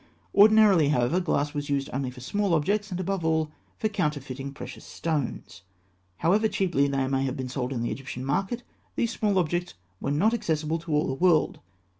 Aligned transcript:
Ordinarily, 0.33 0.89
however, 0.89 1.19
glass 1.19 1.53
was 1.53 1.69
used 1.69 1.87
only 1.93 2.09
for 2.09 2.21
small 2.21 2.55
objects, 2.55 2.89
and, 2.89 2.99
above 2.99 3.23
all, 3.23 3.51
for 3.77 3.87
counterfeiting 3.87 4.51
precious 4.51 4.83
stones. 4.83 5.61
However 6.17 6.47
cheaply 6.47 6.87
they 6.87 7.07
may 7.07 7.23
have 7.23 7.37
been 7.37 7.47
sold 7.49 7.71
in 7.71 7.83
the 7.83 7.91
Egyptian 7.91 8.25
market, 8.25 8.63
these 8.95 9.11
small 9.11 9.37
objects 9.37 9.75
were 9.99 10.09
not 10.09 10.33
accessible 10.33 10.79
to 10.79 10.91
all 10.95 11.05
the 11.05 11.13
world. 11.13 11.59